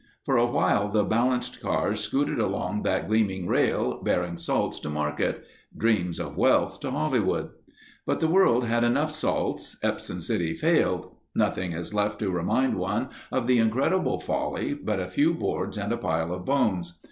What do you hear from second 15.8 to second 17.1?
a pile of bones.